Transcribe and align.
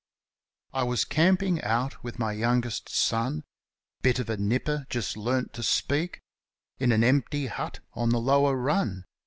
I 0.73 0.81
was 0.81 1.05
camping 1.05 1.61
out 1.61 2.03
with 2.03 2.17
my 2.17 2.31
youngest 2.31 2.89
son— 2.89 3.43
Bit 4.01 4.17
of 4.17 4.31
a 4.31 4.37
nipper, 4.37 4.87
just 4.89 5.15
learnt 5.15 5.53
to 5.53 5.61
speak— 5.61 6.21
In 6.79 6.91
an 6.91 7.03
empty 7.03 7.45
hut 7.45 7.81
on 7.93 8.09
the 8.09 8.19
lower 8.19 8.55
run. 8.55 9.05